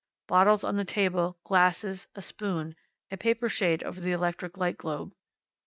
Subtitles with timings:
[0.27, 2.75] Bottles on the table, glasses, a spoon,
[3.11, 5.13] a paper shade over the electric light globe.